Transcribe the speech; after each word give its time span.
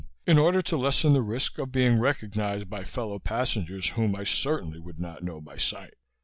in 0.25 0.39
order 0.39 0.63
to 0.63 0.77
lessen 0.77 1.13
the 1.13 1.21
risk 1.21 1.59
of 1.59 1.71
being 1.71 1.99
recognized 1.99 2.67
by 2.67 2.83
fellow 2.83 3.19
passengers 3.19 3.89
whom 3.89 4.15
I 4.15 4.23
certainly 4.23 4.79
would 4.79 4.99
not 4.99 5.23
know 5.23 5.39
by 5.39 5.57
sight. 5.57 5.93